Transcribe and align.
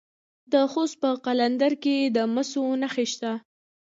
د 0.51 0.53
خوست 0.71 0.95
په 1.03 1.09
قلندر 1.25 1.73
کې 1.83 1.95
د 2.15 2.17
مسو 2.33 2.63
نښې 2.81 3.05
شته. 3.13 3.31